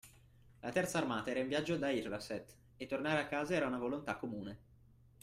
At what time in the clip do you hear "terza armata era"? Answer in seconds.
0.71-1.41